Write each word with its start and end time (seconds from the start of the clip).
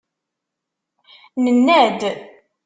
Nenna-d. 1.43 2.01